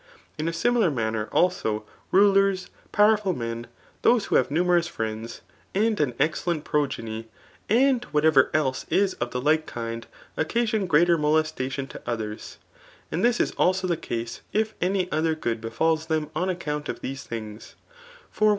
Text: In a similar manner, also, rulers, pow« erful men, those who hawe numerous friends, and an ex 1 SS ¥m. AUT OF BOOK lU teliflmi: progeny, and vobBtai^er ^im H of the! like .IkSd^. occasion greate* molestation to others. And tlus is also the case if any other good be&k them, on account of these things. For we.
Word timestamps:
In 0.39 0.47
a 0.47 0.51
similar 0.53 0.89
manner, 0.89 1.29
also, 1.31 1.85
rulers, 2.11 2.71
pow« 2.91 3.15
erful 3.15 3.37
men, 3.37 3.67
those 4.01 4.25
who 4.25 4.35
hawe 4.35 4.47
numerous 4.49 4.87
friends, 4.87 5.41
and 5.75 5.99
an 5.99 6.15
ex 6.19 6.43
1 6.43 6.55
SS 6.55 6.57
¥m. 6.57 6.57
AUT 6.57 6.57
OF 6.57 6.63
BOOK 6.63 6.63
lU 6.63 6.63
teliflmi: 6.63 6.71
progeny, 6.71 7.27
and 7.69 8.01
vobBtai^er 8.11 8.51
^im 8.51 8.85
H 8.91 9.13
of 9.21 9.29
the! 9.29 9.39
like 9.41 9.67
.IkSd^. 9.67 10.03
occasion 10.37 10.87
greate* 10.87 11.19
molestation 11.19 11.85
to 11.85 12.01
others. 12.07 12.57
And 13.11 13.23
tlus 13.23 13.39
is 13.39 13.51
also 13.51 13.85
the 13.85 13.95
case 13.95 14.41
if 14.51 14.73
any 14.81 15.11
other 15.11 15.35
good 15.35 15.61
be&k 15.61 15.95
them, 16.07 16.31
on 16.35 16.49
account 16.49 16.89
of 16.89 17.01
these 17.01 17.23
things. 17.25 17.75
For 18.31 18.47
we. 18.47 18.49